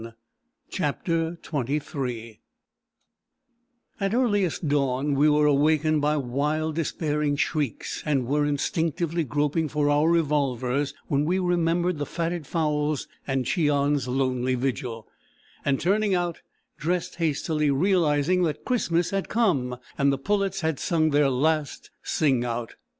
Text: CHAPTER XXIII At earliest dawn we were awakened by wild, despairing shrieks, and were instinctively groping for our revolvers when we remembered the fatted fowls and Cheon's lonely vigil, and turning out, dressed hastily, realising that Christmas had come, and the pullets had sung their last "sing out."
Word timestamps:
CHAPTER 0.71 1.37
XXIII 1.45 2.41
At 3.99 4.15
earliest 4.15 4.67
dawn 4.67 5.13
we 5.13 5.29
were 5.29 5.45
awakened 5.45 6.01
by 6.01 6.17
wild, 6.17 6.73
despairing 6.73 7.35
shrieks, 7.35 8.01
and 8.03 8.25
were 8.25 8.43
instinctively 8.43 9.23
groping 9.23 9.67
for 9.69 9.91
our 9.91 10.09
revolvers 10.09 10.95
when 11.05 11.23
we 11.25 11.37
remembered 11.37 11.99
the 11.99 12.07
fatted 12.07 12.47
fowls 12.47 13.07
and 13.27 13.45
Cheon's 13.45 14.07
lonely 14.07 14.55
vigil, 14.55 15.07
and 15.63 15.79
turning 15.79 16.15
out, 16.15 16.41
dressed 16.79 17.17
hastily, 17.17 17.69
realising 17.69 18.41
that 18.41 18.65
Christmas 18.65 19.11
had 19.11 19.29
come, 19.29 19.77
and 19.99 20.11
the 20.11 20.17
pullets 20.17 20.61
had 20.61 20.79
sung 20.79 21.11
their 21.11 21.29
last 21.29 21.91
"sing 22.01 22.43
out." 22.43 22.73